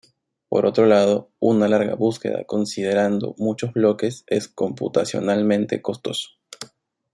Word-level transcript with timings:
Por 0.49 0.65
otro 0.65 0.87
lado, 0.87 1.29
una 1.37 1.67
larga 1.67 1.93
búsqueda 1.93 2.45
considerando 2.45 3.35
muchos 3.37 3.71
bloques 3.73 4.23
es 4.25 4.47
computacionalmente 4.47 5.83
costoso. 5.83 6.29